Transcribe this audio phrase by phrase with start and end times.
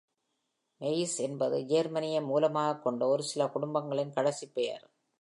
[0.79, 4.91] Meise என்பது ஜெர்மனியை மூலமாகக் கொண்ட ஒரு சில குடும்பங்களின் கடைசி பெயர்.